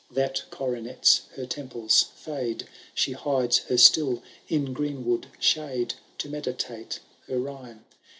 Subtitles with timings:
[0.09, 2.63] That coronets her temples, fiule.
[2.95, 7.81] She hides her still in greenwood shade, To meditate her rhjrme.